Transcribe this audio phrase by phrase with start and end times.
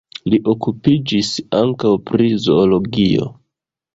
[0.33, 1.29] Li okupiĝis
[1.59, 3.31] ankaŭ pri zoologio.